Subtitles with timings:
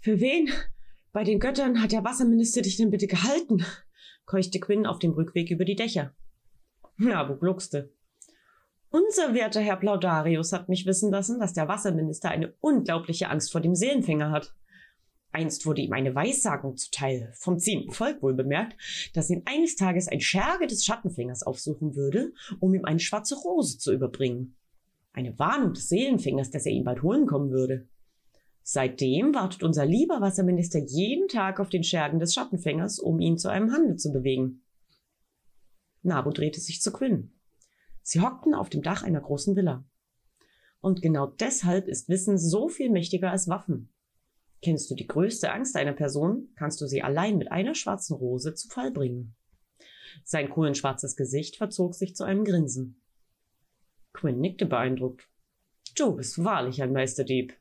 [0.00, 0.48] Für wen?
[1.12, 3.64] Bei den Göttern hat der Wasserminister dich denn bitte gehalten?
[4.24, 6.14] keuchte Quinn auf dem Rückweg über die Dächer.
[6.96, 7.92] Nabu gluckste.
[8.88, 13.60] Unser werter Herr Plaudarius hat mich wissen lassen, dass der Wasserminister eine unglaubliche Angst vor
[13.60, 14.54] dem Seelenfänger hat.
[15.32, 18.76] Einst wurde ihm eine Weissagung zuteil, vom zehnten Volk wohl bemerkt,
[19.14, 23.78] dass ihn eines Tages ein Scherge des Schattenfängers aufsuchen würde, um ihm eine schwarze Rose
[23.78, 24.56] zu überbringen.
[25.12, 27.86] Eine Warnung des Seelenfängers, dass er ihn bald holen kommen würde.
[28.62, 33.48] Seitdem wartet unser lieber Wasserminister jeden Tag auf den Schergen des Schattenfängers, um ihn zu
[33.48, 34.62] einem Handel zu bewegen.
[36.02, 37.32] Nabu drehte sich zu Quinn.
[38.02, 39.84] Sie hockten auf dem Dach einer großen Villa.
[40.80, 43.92] Und genau deshalb ist Wissen so viel mächtiger als Waffen.
[44.62, 48.54] Kennst du die größte Angst einer Person, kannst du sie allein mit einer schwarzen Rose
[48.54, 49.34] zu Fall bringen.
[50.24, 53.00] Sein kohlenschwarzes Gesicht verzog sich zu einem Grinsen.
[54.12, 55.28] Quinn nickte beeindruckt.
[55.96, 57.54] Du bist wahrlich ein Meisterdieb.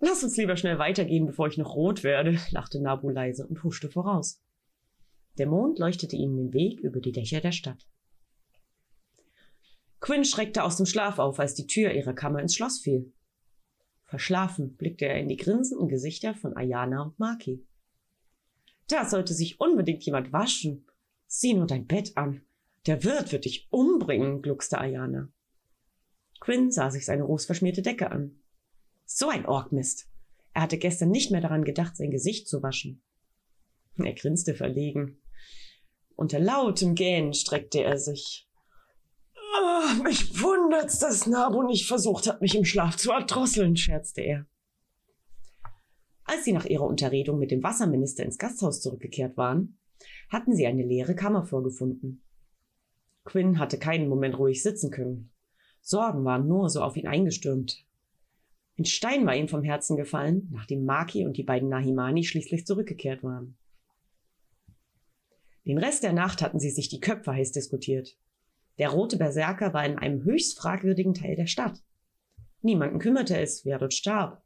[0.00, 3.90] Lass uns lieber schnell weitergehen, bevor ich noch rot werde, lachte Nabu leise und huschte
[3.90, 4.42] voraus.
[5.38, 7.86] Der Mond leuchtete ihnen den Weg über die Dächer der Stadt.
[10.00, 13.12] Quinn schreckte aus dem Schlaf auf, als die Tür ihrer Kammer ins Schloss fiel.
[14.06, 17.64] Verschlafen blickte er in die grinsenden Gesichter von Ayana und Maki.
[18.88, 20.86] Da sollte sich unbedingt jemand waschen.
[21.26, 22.42] Sieh nur dein Bett an.
[22.86, 25.28] Der Wirt wird dich umbringen, gluckste Ayana.
[26.40, 28.40] Quinn sah sich seine rosverschmierte Decke an.
[29.12, 30.08] So ein Orkmist.
[30.54, 33.02] Er hatte gestern nicht mehr daran gedacht, sein Gesicht zu waschen.
[33.96, 35.20] Er grinste verlegen.
[36.14, 38.48] Unter lautem Gähnen streckte er sich.
[39.34, 44.46] Oh, mich wundert's, dass Nabu nicht versucht hat, mich im Schlaf zu erdrosseln, scherzte er.
[46.22, 49.76] Als sie nach ihrer Unterredung mit dem Wasserminister ins Gasthaus zurückgekehrt waren,
[50.28, 52.22] hatten sie eine leere Kammer vorgefunden.
[53.24, 55.32] Quinn hatte keinen Moment ruhig sitzen können.
[55.80, 57.89] Sorgen waren nur so auf ihn eingestürmt.
[58.80, 63.22] Ein Stein war ihm vom Herzen gefallen, nachdem Maki und die beiden Nahimani schließlich zurückgekehrt
[63.22, 63.58] waren.
[65.66, 68.16] Den Rest der Nacht hatten sie sich die Köpfe heiß diskutiert.
[68.78, 71.82] Der rote Berserker war in einem höchst fragwürdigen Teil der Stadt.
[72.62, 74.42] Niemanden kümmerte es, wer dort starb.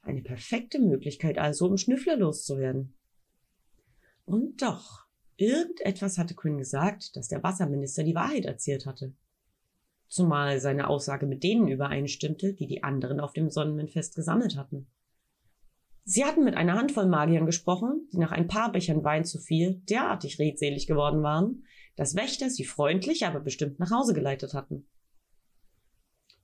[0.00, 2.94] Eine perfekte Möglichkeit also, um Schnüffler loszuwerden.
[4.24, 5.04] Und doch,
[5.36, 9.12] irgendetwas hatte Quinn gesagt, dass der Wasserminister die Wahrheit erzählt hatte.
[10.10, 14.88] Zumal seine Aussage mit denen übereinstimmte, die die anderen auf dem Sonnenwindfest gesammelt hatten.
[16.02, 19.76] Sie hatten mit einer Handvoll Magiern gesprochen, die nach ein paar Bechern Wein zu viel
[19.88, 24.88] derartig redselig geworden waren, dass Wächter sie freundlich, aber bestimmt nach Hause geleitet hatten.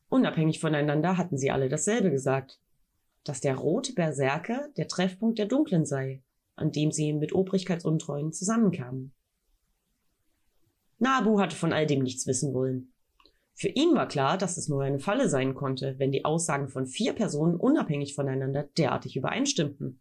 [0.09, 2.61] Unabhängig voneinander hatten sie alle dasselbe gesagt,
[3.25, 6.23] dass der rote Berserker der Treffpunkt der Dunklen sei,
[6.55, 9.13] an dem sie mit Obrigkeitsuntreuen zusammenkamen.
[10.99, 12.93] Nabu hatte von all dem nichts wissen wollen.
[13.59, 16.87] Für ihn war klar, dass es nur eine Falle sein konnte, wenn die Aussagen von
[16.87, 19.99] vier Personen unabhängig voneinander derartig übereinstimmten.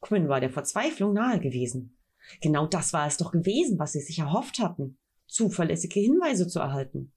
[0.00, 1.98] Quinn war der Verzweiflung nahe gewesen.
[2.40, 7.12] Genau das war es doch gewesen, was sie sich erhofft hatten, zuverlässige Hinweise zu erhalten.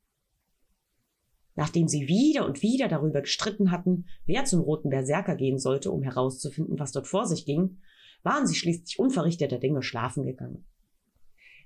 [1.53, 6.02] Nachdem sie wieder und wieder darüber gestritten hatten, wer zum roten Berserker gehen sollte, um
[6.02, 7.78] herauszufinden, was dort vor sich ging,
[8.24, 10.66] waren sie schließlich unverrichteter Dinge schlafen gegangen.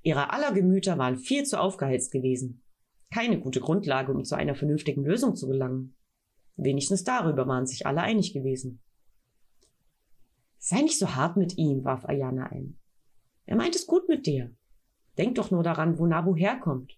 [0.04, 2.64] Ihre aller Gemüter waren viel zu aufgeheizt gewesen.
[3.14, 5.96] Keine gute Grundlage, um zu einer vernünftigen Lösung zu gelangen.
[6.56, 8.82] Wenigstens darüber waren sich alle einig gewesen.
[10.58, 12.78] Sei nicht so hart mit ihm, warf Ayana ein.
[13.46, 14.54] Er meint es gut mit dir.
[15.18, 16.98] Denk doch nur daran, wo Nabu herkommt.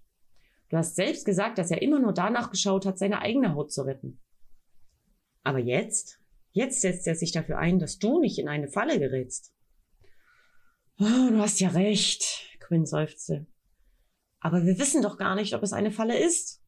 [0.69, 3.83] Du hast selbst gesagt, dass er immer nur danach geschaut hat, seine eigene Haut zu
[3.83, 4.19] retten.
[5.43, 6.19] Aber jetzt,
[6.51, 9.53] jetzt setzt er sich dafür ein, dass du nicht in eine Falle gerätst.
[10.99, 13.47] Oh, du hast ja recht, Quinn seufzte.
[14.39, 16.63] Aber wir wissen doch gar nicht, ob es eine Falle ist.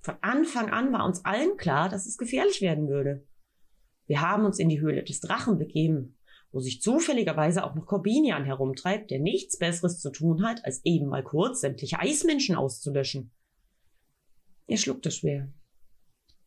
[0.00, 3.26] Von Anfang an war uns allen klar, dass es gefährlich werden würde.
[4.06, 6.18] Wir haben uns in die Höhle des Drachen begeben
[6.50, 11.06] wo sich zufälligerweise auch noch Corbinian herumtreibt, der nichts Besseres zu tun hat, als eben
[11.06, 13.30] mal kurz sämtliche Eismenschen auszulöschen.
[14.66, 15.52] Er schluckte schwer.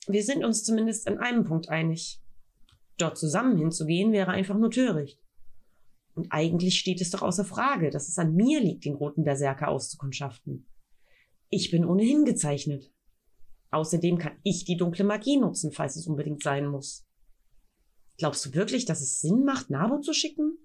[0.08, 2.22] Wir sind uns zumindest an einem Punkt einig.
[2.98, 5.21] Dort zusammen hinzugehen wäre einfach nur töricht.
[6.14, 9.70] Und eigentlich steht es doch außer Frage, dass es an mir liegt, den roten Berserker
[9.70, 10.68] auszukundschaften.
[11.50, 12.92] Ich bin ohnehin gezeichnet.
[13.72, 17.08] Außerdem kann ich die dunkle Magie nutzen, falls es unbedingt sein muss.
[18.18, 20.58] Glaubst du wirklich, dass es Sinn macht, Nabu zu schicken?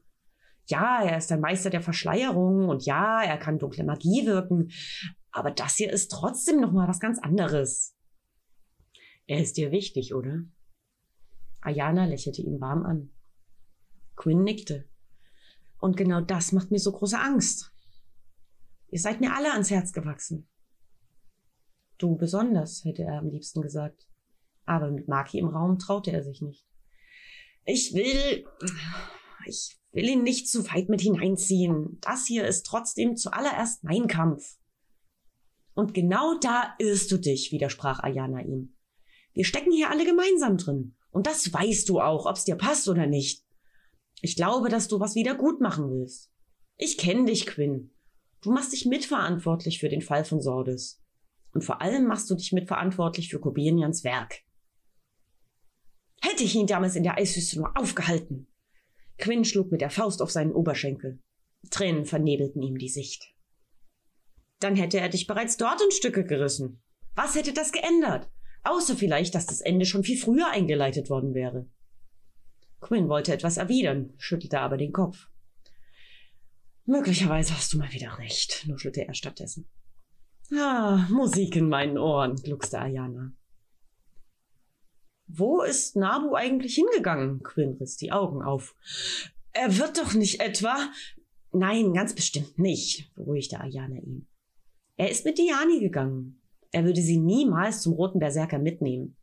[0.66, 4.70] Ja, er ist ein Meister der Verschleierung und ja, er kann dunkle Magie wirken,
[5.30, 7.94] aber das hier ist trotzdem noch mal was ganz anderes.
[9.26, 10.42] Er ist dir wichtig, oder?
[11.60, 13.10] Ayana lächelte ihn warm an.
[14.16, 14.88] Quinn nickte.
[15.78, 17.72] Und genau das macht mir so große Angst.
[18.88, 20.48] Ihr seid mir alle ans Herz gewachsen.
[21.98, 24.06] Du besonders, hätte er am liebsten gesagt.
[24.64, 26.66] Aber mit Maki im Raum traute er sich nicht.
[27.64, 28.44] Ich will.
[29.46, 31.98] Ich will ihn nicht zu weit mit hineinziehen.
[32.00, 34.58] Das hier ist trotzdem zuallererst mein Kampf.
[35.74, 38.76] Und genau da irrst du dich, widersprach Ayana ihm.
[39.32, 40.96] Wir stecken hier alle gemeinsam drin.
[41.10, 43.45] Und das weißt du auch, ob's dir passt oder nicht.
[44.20, 46.30] Ich glaube, dass du was wieder gut machen willst.
[46.76, 47.90] Ich kenne dich, Quinn.
[48.42, 51.02] Du machst dich mitverantwortlich für den Fall von Sordis.
[51.52, 54.42] Und vor allem machst du dich mitverantwortlich für Kobenians Werk.
[56.20, 58.48] Hätte ich ihn damals in der Eiswüste nur aufgehalten.
[59.18, 61.20] Quinn schlug mit der Faust auf seinen Oberschenkel.
[61.70, 63.34] Tränen vernebelten ihm die Sicht.
[64.60, 66.82] Dann hätte er dich bereits dort in Stücke gerissen.
[67.14, 68.30] Was hätte das geändert?
[68.64, 71.68] Außer vielleicht, dass das Ende schon viel früher eingeleitet worden wäre.
[72.80, 75.28] Quinn wollte etwas erwidern, schüttelte aber den Kopf.
[76.84, 79.68] Möglicherweise hast du mal wieder recht, nuschelte er stattdessen.
[80.52, 83.32] Ah, Musik in meinen Ohren, gluckste Ayana.
[85.26, 87.42] Wo ist Nabu eigentlich hingegangen?
[87.42, 88.76] Quinn riss die Augen auf.
[89.52, 90.76] Er wird doch nicht etwa.
[91.52, 94.28] Nein, ganz bestimmt nicht, beruhigte Ayana ihn.
[94.96, 96.40] Er ist mit Diani gegangen.
[96.70, 99.16] Er würde sie niemals zum Roten Berserker mitnehmen.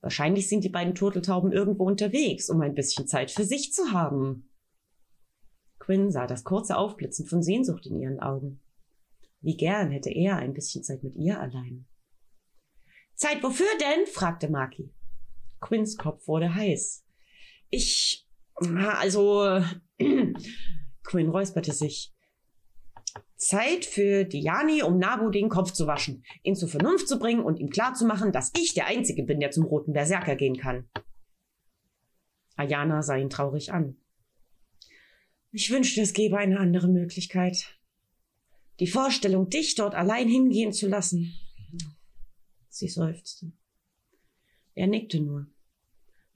[0.00, 4.48] Wahrscheinlich sind die beiden Turteltauben irgendwo unterwegs, um ein bisschen Zeit für sich zu haben.
[5.78, 8.60] Quinn sah das kurze Aufblitzen von Sehnsucht in ihren Augen.
[9.40, 11.86] Wie gern hätte er ein bisschen Zeit mit ihr allein.
[13.14, 14.06] Zeit wofür denn?
[14.06, 14.92] fragte Maki.
[15.60, 17.04] Quinns Kopf wurde heiß.
[17.70, 19.62] Ich, also,
[21.02, 22.14] Quinn räusperte sich.
[23.36, 27.58] Zeit für Diani, um Nabu den Kopf zu waschen, ihn zur Vernunft zu bringen und
[27.58, 30.88] ihm klarzumachen, dass ich der Einzige bin, der zum roten Berserker gehen kann.
[32.56, 33.96] Ayana sah ihn traurig an.
[35.52, 37.78] Ich wünschte, es gäbe eine andere Möglichkeit.
[38.80, 41.32] Die Vorstellung, dich dort allein hingehen zu lassen.
[42.68, 43.52] Sie seufzte.
[44.74, 45.46] Er nickte nur.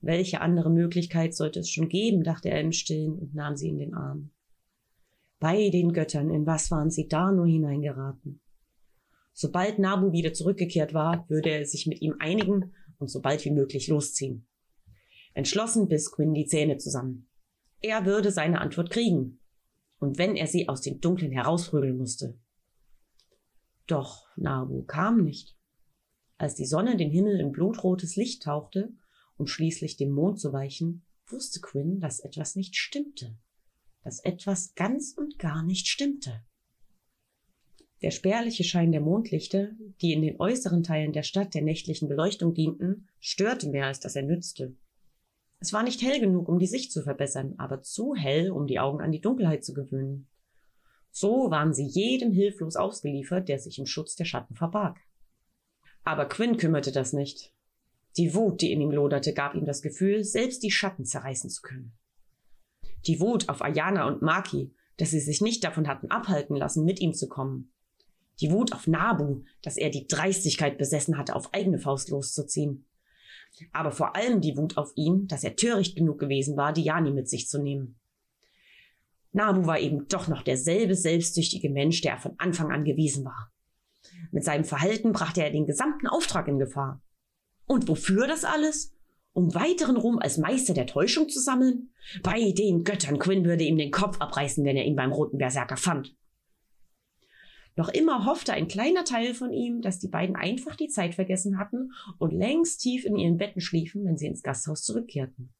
[0.01, 3.77] Welche andere Möglichkeit sollte es schon geben, dachte er im Stillen und nahm sie in
[3.77, 4.31] den Arm.
[5.43, 8.39] Bei den Göttern, in was waren sie da nur hineingeraten?
[9.33, 13.51] Sobald Nabu wieder zurückgekehrt war, würde er sich mit ihm einigen und so bald wie
[13.51, 14.47] möglich losziehen.
[15.33, 17.27] Entschlossen biss Quinn die Zähne zusammen.
[17.81, 19.41] Er würde seine Antwort kriegen.
[19.99, 22.39] Und wenn er sie aus den Dunklen herausprügeln musste.
[23.85, 25.57] Doch Nabu kam nicht.
[26.37, 28.93] Als die Sonne den Himmel in blutrotes Licht tauchte,
[29.35, 33.35] um schließlich dem Mond zu weichen, wusste Quinn, dass etwas nicht stimmte.
[34.03, 36.43] Dass etwas ganz und gar nicht stimmte.
[38.01, 39.69] Der spärliche Schein der Mondlichter,
[40.01, 44.17] die in den äußeren Teilen der Stadt der nächtlichen Beleuchtung dienten, störte mehr, als dass
[44.17, 44.75] er nützte.
[45.61, 48.79] Es war nicht hell genug, um die Sicht zu verbessern, aber zu hell, um die
[48.79, 50.27] Augen an die Dunkelheit zu gewöhnen.
[51.09, 54.99] So waren sie jedem hilflos ausgeliefert, der sich im Schutz der Schatten verbarg.
[56.03, 57.53] Aber Quinn kümmerte das nicht.
[58.17, 61.61] Die Wut, die in ihm loderte, gab ihm das Gefühl, selbst die Schatten zerreißen zu
[61.61, 61.93] können.
[63.05, 66.99] Die Wut auf Ayana und Maki, dass sie sich nicht davon hatten abhalten lassen, mit
[66.99, 67.71] ihm zu kommen.
[68.39, 72.85] Die Wut auf Nabu, dass er die Dreistigkeit besessen hatte, auf eigene Faust loszuziehen
[73.71, 77.29] aber vor allem die Wut auf ihn, dass er töricht genug gewesen war, Diani mit
[77.29, 77.99] sich zu nehmen.
[79.31, 83.51] Nabu war eben doch noch derselbe selbstsüchtige Mensch, der er von Anfang an gewesen war.
[84.31, 87.01] Mit seinem Verhalten brachte er den gesamten Auftrag in Gefahr.
[87.65, 88.93] Und wofür das alles?
[89.33, 91.89] Um weiteren Ruhm als Meister der Täuschung zu sammeln?
[92.21, 95.77] Bei den Göttern, Quinn würde ihm den Kopf abreißen, wenn er ihn beim Roten Berserker
[95.77, 96.15] fand.
[97.75, 101.57] Noch immer hoffte ein kleiner Teil von ihm, dass die beiden einfach die Zeit vergessen
[101.57, 105.51] hatten und längst tief in ihren Betten schliefen, wenn sie ins Gasthaus zurückkehrten.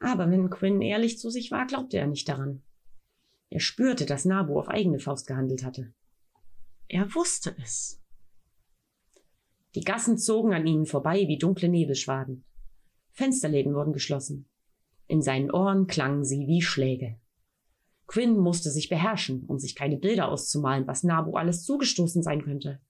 [0.00, 2.62] Aber wenn Quinn ehrlich zu sich war, glaubte er nicht daran.
[3.48, 5.94] Er spürte, dass Nabu auf eigene Faust gehandelt hatte.
[6.88, 8.02] Er wusste es.
[9.74, 12.44] Die Gassen zogen an ihnen vorbei wie dunkle Nebelschwaden.
[13.14, 14.48] Fensterläden wurden geschlossen.
[15.06, 17.18] In seinen Ohren klangen sie wie Schläge.
[18.06, 22.80] Quinn musste sich beherrschen, um sich keine Bilder auszumalen, was Nabu alles zugestoßen sein könnte.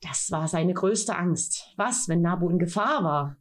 [0.00, 1.72] Das war seine größte Angst.
[1.76, 3.36] Was, wenn Nabu in Gefahr war?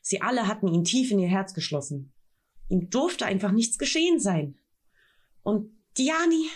[0.00, 2.12] Sie alle hatten ihn tief in ihr Herz geschlossen.
[2.68, 4.58] Ihm durfte einfach nichts geschehen sein.
[5.42, 6.48] Und Diani,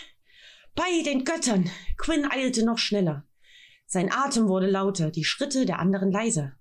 [0.75, 1.69] bei den Göttern.
[1.97, 3.25] Quinn eilte noch schneller.
[3.85, 6.53] Sein Atem wurde lauter, die Schritte der anderen leiser.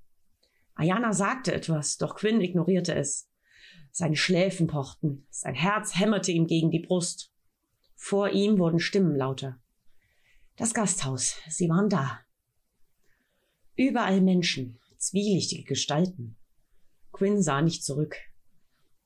[0.79, 3.29] Ayana sagte etwas, doch Quinn ignorierte es.
[3.91, 7.35] Seine Schläfen pochten, sein Herz hämmerte ihm gegen die Brust.
[7.97, 9.61] Vor ihm wurden Stimmen lauter.
[10.55, 12.21] Das Gasthaus, sie waren da.
[13.75, 16.37] Überall Menschen, zwielichtige Gestalten.
[17.11, 18.15] Quinn sah nicht zurück.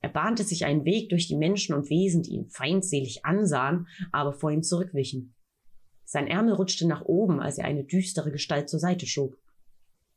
[0.00, 4.34] Er bahnte sich einen Weg durch die Menschen und Wesen, die ihn feindselig ansahen, aber
[4.34, 5.34] vor ihm zurückwichen.
[6.04, 9.38] Sein Ärmel rutschte nach oben, als er eine düstere Gestalt zur Seite schob.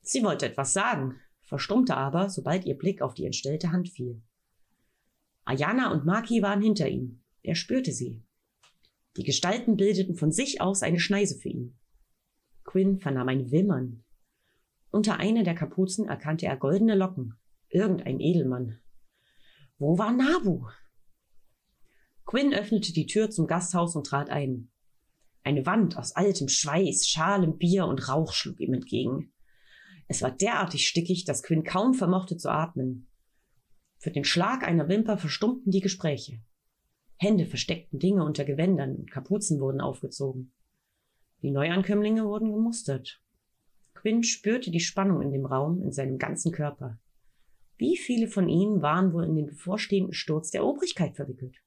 [0.01, 4.21] Sie wollte etwas sagen, verstummte aber, sobald ihr Blick auf die entstellte Hand fiel.
[5.45, 7.21] Ayana und Maki waren hinter ihm.
[7.43, 8.23] Er spürte sie.
[9.17, 11.77] Die Gestalten bildeten von sich aus eine Schneise für ihn.
[12.63, 14.03] Quinn vernahm ein Wimmern.
[14.89, 17.35] Unter einer der Kapuzen erkannte er goldene Locken.
[17.69, 18.79] Irgendein Edelmann.
[19.77, 20.67] Wo war Nabu?
[22.25, 24.71] Quinn öffnete die Tür zum Gasthaus und trat ein.
[25.43, 29.31] Eine Wand aus altem Schweiß, schalem Bier und Rauch schlug ihm entgegen.
[30.07, 33.07] Es war derartig stickig, dass Quinn kaum vermochte zu atmen.
[33.97, 36.41] Für den Schlag einer Wimper verstummten die Gespräche.
[37.17, 40.51] Hände versteckten Dinge unter Gewändern und Kapuzen wurden aufgezogen.
[41.41, 43.21] Die Neuankömmlinge wurden gemustert.
[43.93, 46.99] Quinn spürte die Spannung in dem Raum, in seinem ganzen Körper.
[47.77, 51.57] Wie viele von ihnen waren wohl in den bevorstehenden Sturz der Obrigkeit verwickelt?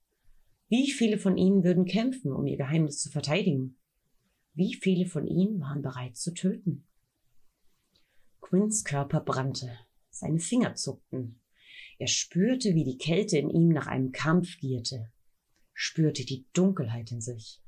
[0.68, 3.78] Wie viele von ihnen würden kämpfen, um ihr Geheimnis zu verteidigen?
[4.54, 6.86] Wie viele von ihnen waren bereit zu töten?
[8.48, 9.78] Quinns Körper brannte.
[10.08, 11.38] Seine Finger zuckten.
[11.98, 15.12] Er spürte, wie die Kälte in ihm nach einem Kampf gierte,
[15.74, 17.60] spürte die Dunkelheit in sich,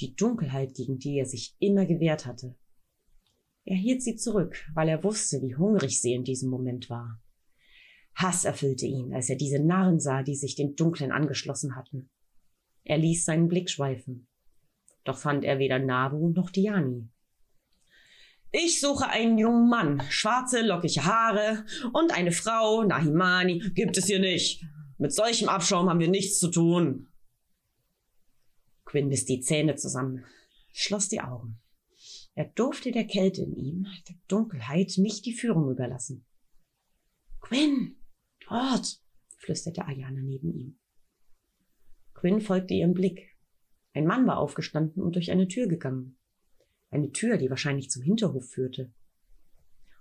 [0.00, 2.56] die Dunkelheit, gegen die er sich immer gewehrt hatte.
[3.64, 7.22] Er hielt sie zurück, weil er wusste, wie hungrig sie in diesem Moment war.
[8.14, 12.10] Hass erfüllte ihn, als er diese Narren sah, die sich den Dunklen angeschlossen hatten.
[12.84, 14.26] Er ließ seinen Blick schweifen.
[15.04, 17.08] Doch fand er weder Nabu noch Diani.
[18.54, 24.18] Ich suche einen jungen Mann, schwarze, lockige Haare und eine Frau, Nahimani, gibt es hier
[24.18, 24.62] nicht.
[24.98, 27.08] Mit solchem Abschaum haben wir nichts zu tun.
[28.84, 30.26] Quinn biss die Zähne zusammen,
[30.70, 31.62] schloss die Augen.
[32.34, 36.26] Er durfte der Kälte in ihm, der Dunkelheit, nicht die Führung überlassen.
[37.40, 37.96] Quinn,
[38.46, 39.00] dort,
[39.38, 40.78] flüsterte Ayana neben ihm.
[42.12, 43.34] Quinn folgte ihrem Blick.
[43.94, 46.18] Ein Mann war aufgestanden und durch eine Tür gegangen.
[46.92, 48.92] Eine Tür, die wahrscheinlich zum Hinterhof führte.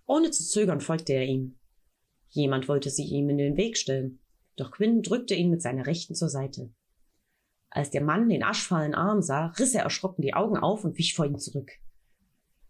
[0.06, 1.58] Ohne zu zögern folgte er ihm.
[2.30, 4.20] Jemand wollte sich ihm in den Weg stellen,
[4.56, 6.72] doch Quinn drückte ihn mit seiner Rechten zur Seite.
[7.72, 11.16] Als der Mann den aschfahlen Arm sah, riss er erschrocken die Augen auf und wich
[11.16, 11.72] vor ihm zurück.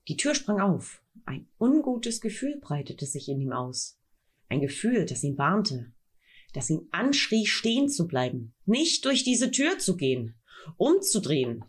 [0.07, 1.03] Die Tür sprang auf.
[1.25, 3.99] Ein ungutes Gefühl breitete sich in ihm aus.
[4.47, 5.91] Ein Gefühl, das ihn warnte
[6.53, 10.35] das ihn anschrie, stehen zu bleiben, nicht durch diese Tür zu gehen,
[10.77, 11.65] umzudrehen.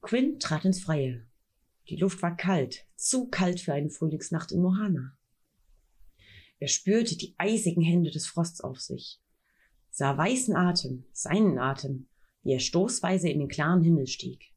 [0.00, 1.26] Quinn trat ins Freie.
[1.88, 5.16] Die Luft war kalt, zu kalt für eine Frühlingsnacht in Mohana.
[6.60, 9.20] Er spürte die eisigen Hände des Frosts auf sich,
[9.90, 12.08] sah weißen Atem, seinen Atem,
[12.42, 14.52] wie er stoßweise in den klaren Himmel stieg.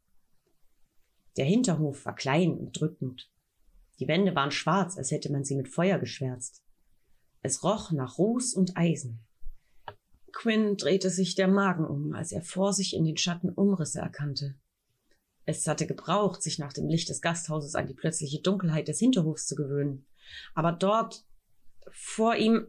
[1.38, 3.30] Der Hinterhof war klein und drückend.
[4.00, 6.64] Die Wände waren schwarz, als hätte man sie mit Feuer geschwärzt.
[7.42, 9.26] Es roch nach Ruß und Eisen.
[10.34, 14.56] Quinn drehte sich der Magen um, als er vor sich in den Schatten Umrisse erkannte.
[15.52, 19.48] Es hatte gebraucht, sich nach dem Licht des Gasthauses an die plötzliche Dunkelheit des Hinterhofs
[19.48, 20.08] zu gewöhnen.
[20.54, 21.26] Aber dort,
[21.92, 22.68] vor ihm,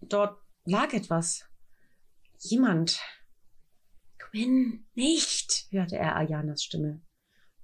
[0.00, 1.48] dort lag etwas.
[2.38, 3.00] Jemand.
[4.18, 7.02] Quinn, nicht, hörte er Ayanas Stimme,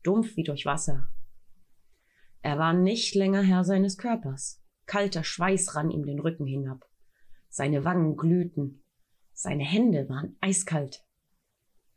[0.04, 1.08] dumpf wie durch Wasser.
[2.40, 4.62] Er war nicht länger Herr seines Körpers.
[4.86, 6.88] Kalter Schweiß rann ihm den Rücken hinab.
[7.48, 8.84] Seine Wangen glühten.
[9.32, 11.04] Seine Hände waren eiskalt.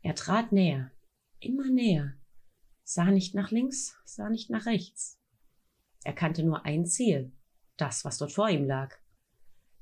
[0.02, 0.90] Er trat näher,
[1.38, 2.14] immer näher,
[2.84, 5.18] sah nicht nach links, sah nicht nach rechts.
[6.04, 7.32] Er kannte nur ein Ziel,
[7.76, 8.94] das, was dort vor ihm lag.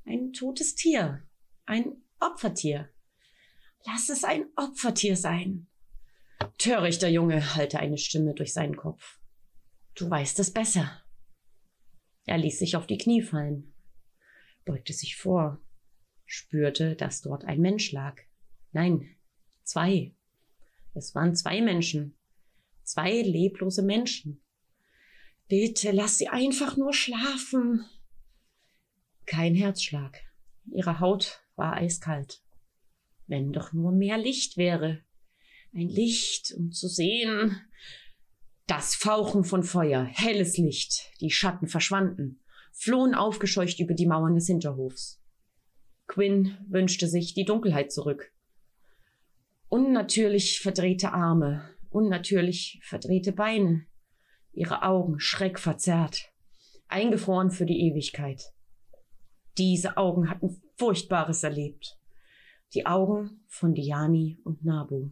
[0.05, 1.27] Ein totes Tier,
[1.65, 2.89] ein Opfertier.
[3.85, 5.67] Lass es ein Opfertier sein.
[6.57, 9.19] Törichter Junge, hallte eine Stimme durch seinen Kopf.
[9.95, 11.03] Du weißt es besser.
[12.25, 13.73] Er ließ sich auf die Knie fallen,
[14.63, 15.61] beugte sich vor,
[16.25, 18.21] spürte, dass dort ein Mensch lag.
[18.71, 19.15] Nein,
[19.63, 20.15] zwei.
[20.93, 22.15] Es waren zwei Menschen.
[22.83, 24.41] Zwei leblose Menschen.
[25.47, 27.85] Bitte lass sie einfach nur schlafen.
[29.25, 30.19] Kein Herzschlag.
[30.71, 32.41] Ihre Haut war eiskalt.
[33.27, 35.01] Wenn doch nur mehr Licht wäre.
[35.73, 37.61] Ein Licht, um zu sehen,
[38.67, 42.39] das Fauchen von Feuer, helles Licht, die Schatten verschwanden,
[42.71, 45.21] flohen aufgescheucht über die Mauern des Hinterhofs.
[46.07, 48.31] Quinn wünschte sich die Dunkelheit zurück.
[49.67, 53.85] Unnatürlich verdrehte Arme, unnatürlich verdrehte Beine,
[54.51, 56.31] ihre Augen schreckverzerrt,
[56.87, 58.53] eingefroren für die Ewigkeit.
[59.57, 61.99] Diese Augen hatten Furchtbares erlebt.
[62.73, 65.11] Die Augen von Diani und Nabu.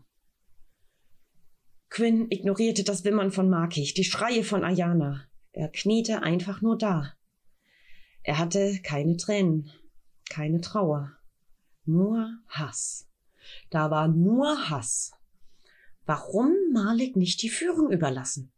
[1.90, 5.26] Quinn ignorierte das Wimmern von Markich, die Schreie von Ayana.
[5.52, 7.14] Er kniete einfach nur da.
[8.24, 9.70] Er hatte keine Tränen,
[10.30, 11.12] keine Trauer,
[11.86, 13.10] nur Hass.
[13.70, 15.12] Da war nur Hass.
[16.14, 18.52] Warum Malik nicht die Führung überlassen?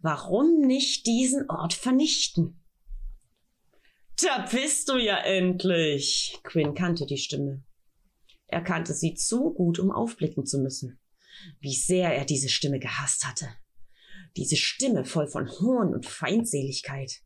[0.00, 2.60] Warum nicht diesen Ort vernichten?
[4.20, 6.40] Da bist du ja endlich.
[6.42, 7.62] Quinn kannte die Stimme.
[8.48, 10.98] Er kannte sie zu gut, um aufblicken zu müssen.
[11.60, 13.46] Wie sehr er diese Stimme gehasst hatte.
[14.36, 17.20] Diese Stimme voll von Hohn und Feindseligkeit.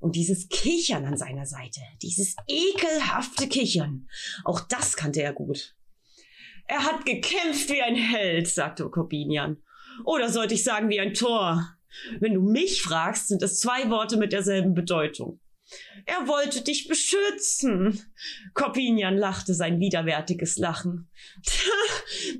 [0.00, 1.80] Und dieses Kichern an seiner Seite.
[2.02, 4.06] Dieses ekelhafte Kichern.
[4.44, 5.77] Auch das kannte er gut.
[6.68, 9.56] Er hat gekämpft wie ein Held, sagte Corbinian.
[10.04, 11.76] Oder sollte ich sagen wie ein Tor?
[12.20, 15.40] Wenn du mich fragst, sind es zwei Worte mit derselben Bedeutung.
[16.06, 18.12] Er wollte dich beschützen.
[18.54, 21.10] Corbinian lachte sein widerwärtiges Lachen.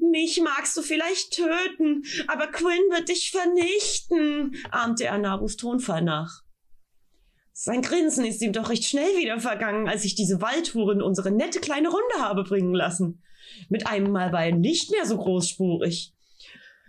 [0.00, 6.42] Mich magst du vielleicht töten, aber Quinn wird dich vernichten, ahmte er Nabus Tonfall nach.
[7.60, 11.58] Sein Grinsen ist ihm doch recht schnell wieder vergangen, als ich diese Waldhuren unsere nette
[11.58, 13.20] kleine Runde habe bringen lassen.
[13.68, 16.14] Mit einem Mal war er nicht mehr so großspurig.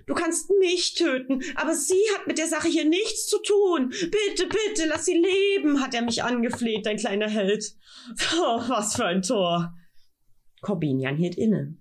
[0.05, 3.89] Du kannst mich töten, aber sie hat mit der Sache hier nichts zu tun.
[3.89, 7.75] Bitte, bitte, lass sie leben, hat er mich angefleht, dein kleiner Held.
[8.37, 9.73] Oh, was für ein Tor.
[10.61, 11.77] Corbinian hielt inne.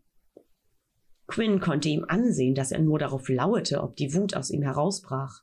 [1.27, 5.43] Quinn konnte ihm ansehen, dass er nur darauf lauerte, ob die Wut aus ihm herausbrach.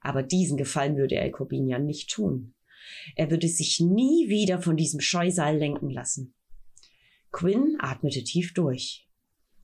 [0.00, 2.52] Aber diesen Gefallen würde er Corbinian nicht tun.
[3.14, 6.34] Er würde sich nie wieder von diesem Scheusal lenken lassen.
[7.32, 9.08] Quinn atmete tief durch.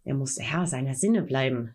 [0.05, 1.75] Er musste Herr seiner Sinne bleiben.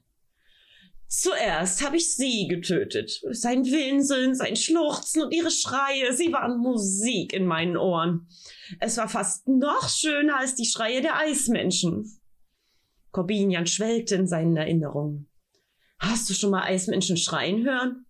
[1.08, 3.22] Zuerst habe ich sie getötet.
[3.32, 8.28] Sein Winseln, sein Schluchzen und ihre Schreie, sie waren Musik in meinen Ohren.
[8.82, 12.20] Es war fast noch schöner als die Schreie der Eismenschen.
[13.12, 15.30] Corbinian schwelgte in seinen Erinnerungen.
[15.98, 18.06] Hast du schon mal Eismenschen schreien hören?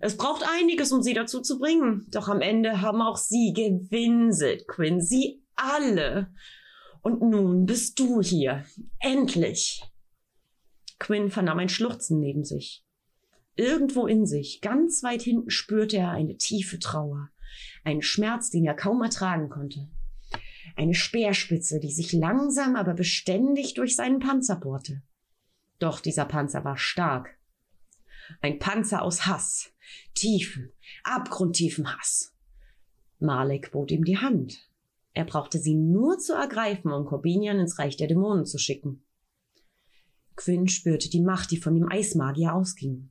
[0.00, 2.06] Es braucht einiges, um sie dazu zu bringen.
[2.10, 5.00] Doch am Ende haben auch sie gewinselt, Quinn.
[5.00, 6.32] Sie alle.
[7.02, 8.64] Und nun bist du hier.
[9.00, 9.82] Endlich.
[10.98, 12.84] Quinn vernahm ein Schluchzen neben sich.
[13.56, 17.28] Irgendwo in sich, ganz weit hinten, spürte er eine tiefe Trauer,
[17.84, 19.90] einen Schmerz, den er kaum ertragen konnte.
[20.74, 25.02] Eine Speerspitze, die sich langsam, aber beständig durch seinen Panzer bohrte.
[25.78, 27.36] Doch dieser Panzer war stark.
[28.40, 29.72] Ein Panzer aus Hass,
[30.14, 30.72] tiefen,
[31.04, 32.34] abgrundtiefen Hass.
[33.18, 34.68] Malek bot ihm die Hand.
[35.14, 39.04] Er brauchte sie nur zu ergreifen, um Corbinian ins Reich der Dämonen zu schicken.
[40.36, 43.10] Quinn spürte die Macht, die von dem Eismagier ausging.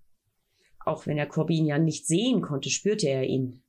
[0.83, 3.63] Auch wenn er Corbinian nicht sehen konnte, spürte er ihn.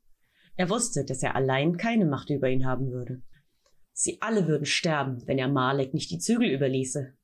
[0.57, 3.23] Er wusste, dass er allein keine Macht über ihn haben würde.
[3.93, 7.15] Sie alle würden sterben, wenn er Malek nicht die Zügel überließe.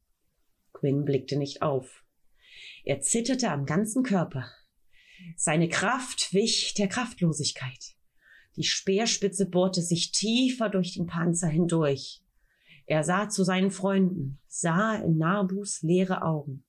[0.73, 2.05] Quinn blickte nicht auf.
[2.89, 4.47] Er zitterte am ganzen Körper.
[5.37, 7.97] Seine Kraft wich der Kraftlosigkeit.
[8.57, 12.25] Die Speerspitze bohrte sich tiefer durch den Panzer hindurch.
[12.87, 16.65] Er sah zu seinen Freunden, sah in Narbus leere Augen.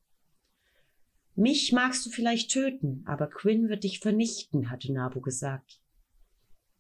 [1.35, 5.79] Mich magst du vielleicht töten, aber Quinn wird dich vernichten, hatte Nabu gesagt.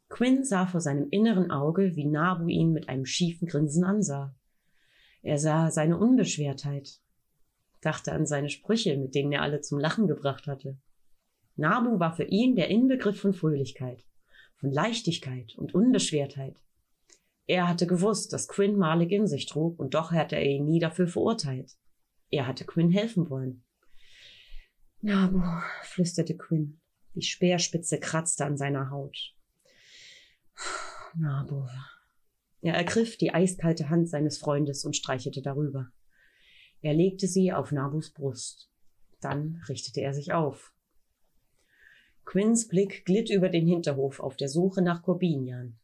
[0.09, 4.35] Quinn sah vor seinem inneren Auge, wie Nabu ihn mit einem schiefen Grinsen ansah.
[5.21, 6.99] Er sah seine Unbeschwertheit,
[7.81, 10.77] dachte an seine Sprüche, mit denen er alle zum Lachen gebracht hatte.
[11.55, 14.05] Nabu war für ihn der Inbegriff von Fröhlichkeit,
[14.57, 16.61] von Leichtigkeit und Unbeschwertheit.
[17.47, 20.79] Er hatte gewusst, dass Quinn Malik in sich trug, und doch hatte er ihn nie
[20.79, 21.77] dafür verurteilt.
[22.29, 23.63] Er hatte Quinn helfen wollen.
[25.01, 25.41] Nabu,
[25.81, 26.79] flüsterte Quinn.
[27.15, 29.33] Die Speerspitze kratzte an seiner Haut.
[31.15, 31.65] Nabu.
[32.61, 35.91] Er ergriff die eiskalte Hand seines Freundes und streichelte darüber.
[36.81, 38.69] Er legte sie auf Nabus Brust.
[39.21, 40.73] Dann richtete er sich auf.
[42.25, 45.79] Quinns Blick glitt über den Hinterhof auf der Suche nach Corbinian.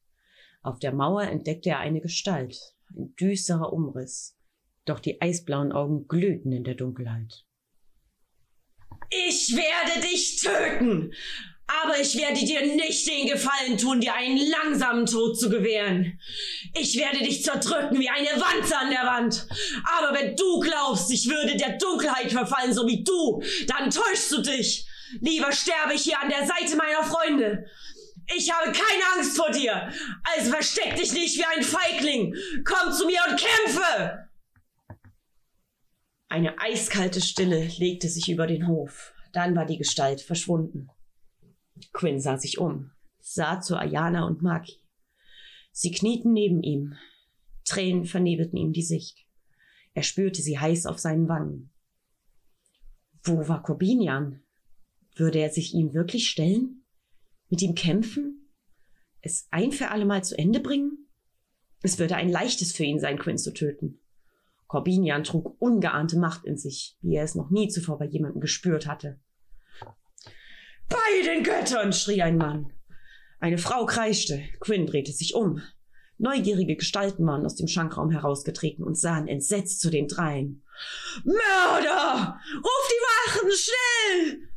[0.62, 4.38] Auf der Mauer entdeckte er eine Gestalt, ein düsterer Umriss.
[4.86, 7.45] Doch die eisblauen Augen glühten in der Dunkelheit.
[9.10, 11.13] Ich werde dich töten!
[11.67, 16.19] Aber ich werde dir nicht den Gefallen tun, dir einen langsamen Tod zu gewähren.
[16.80, 19.47] Ich werde dich zerdrücken wie eine Wanze an der Wand.
[19.97, 24.41] Aber wenn du glaubst, ich würde der Dunkelheit verfallen, so wie du, dann täuschst du
[24.41, 24.86] dich.
[25.21, 27.65] Lieber sterbe ich hier an der Seite meiner Freunde.
[28.36, 29.91] Ich habe keine Angst vor dir.
[30.36, 32.36] Also versteck dich nicht wie ein Feigling.
[32.63, 34.30] Komm zu mir und kämpfe!
[36.28, 39.13] Eine eiskalte Stille legte sich über den Hof.
[39.32, 40.89] Dann war die Gestalt verschwunden.
[41.93, 44.81] Quinn sah sich um, sah zu Ayana und Maki.
[45.71, 46.95] Sie knieten neben ihm.
[47.65, 49.25] Tränen vernebelten ihm die Sicht.
[49.93, 51.71] Er spürte sie heiß auf seinen Wangen.
[53.23, 54.41] Wo war Corbinian?
[55.15, 56.85] Würde er sich ihm wirklich stellen?
[57.49, 58.49] mit ihm kämpfen?
[59.21, 61.07] Es ein für alle Mal zu Ende bringen?
[61.81, 63.99] Es würde ein leichtes für ihn sein, Quinn zu töten.
[64.67, 68.88] Corbinian trug ungeahnte Macht in sich, wie er es noch nie zuvor bei jemandem gespürt
[68.88, 69.19] hatte.
[70.89, 71.93] Bei den Göttern!
[71.93, 72.71] schrie ein Mann.
[73.39, 74.41] Eine Frau kreischte.
[74.60, 75.62] Quinn drehte sich um.
[76.17, 80.63] Neugierige Gestalten waren aus dem Schankraum herausgetreten und sahen entsetzt zu den dreien.
[81.24, 82.39] Mörder!
[82.56, 84.50] Ruf die Wachen, schnell!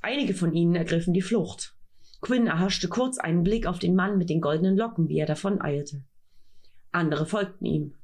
[0.00, 1.74] Einige von ihnen ergriffen die Flucht.
[2.20, 5.60] Quinn erhaschte kurz einen Blick auf den Mann mit den goldenen Locken, wie er davon
[5.60, 6.04] eilte.
[6.90, 7.94] Andere folgten ihm.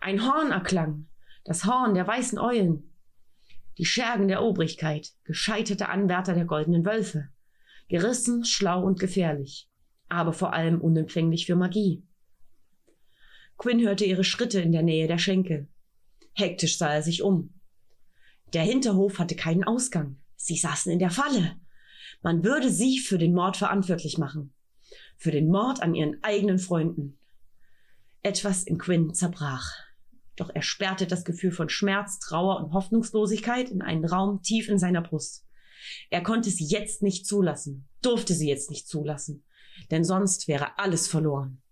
[0.00, 1.08] Ein Horn erklang,
[1.44, 2.92] das Horn der weißen Eulen.
[3.78, 7.28] Die Schergen der Obrigkeit, gescheiterte Anwärter der goldenen Wölfe.
[7.88, 9.68] Gerissen, schlau und gefährlich,
[10.08, 12.02] aber vor allem unempfänglich für Magie.
[13.58, 15.68] Quinn hörte ihre Schritte in der Nähe der Schenke.
[16.34, 17.54] Hektisch sah er sich um.
[18.52, 20.18] Der Hinterhof hatte keinen Ausgang.
[20.36, 21.56] Sie saßen in der Falle.
[22.22, 24.52] Man würde sie für den Mord verantwortlich machen.
[25.16, 27.18] Für den Mord an ihren eigenen Freunden.
[28.22, 29.85] Etwas in Quinn zerbrach.
[30.36, 34.78] Doch er sperrte das Gefühl von Schmerz, Trauer und Hoffnungslosigkeit in einen Raum tief in
[34.78, 35.44] seiner Brust.
[36.10, 39.44] Er konnte sie jetzt nicht zulassen, durfte sie jetzt nicht zulassen,
[39.90, 41.62] denn sonst wäre alles verloren.